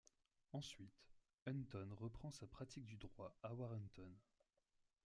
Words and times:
Ensuite, 0.53 1.11
Hunton 1.45 1.93
reprend 1.95 2.31
sa 2.31 2.47
pratique 2.47 2.85
du 2.87 2.97
droit 2.97 3.37
à 3.43 3.53
Warrenton. 3.53 4.11